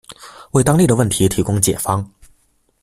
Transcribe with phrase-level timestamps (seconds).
[0.53, 2.11] 為當地的問題提供解方